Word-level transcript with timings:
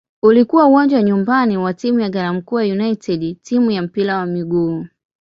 Ulikuwa 0.23 0.65
uwanja 0.65 0.97
wa 0.97 1.03
nyumbani 1.03 1.57
wa 1.57 1.73
timu 1.73 1.99
ya 1.99 2.09
"Garankuwa 2.09 2.61
United" 2.63 3.37
timu 3.41 3.71
ya 3.71 3.81
mpira 3.81 4.17
wa 4.17 4.25
miguu. 4.25 4.85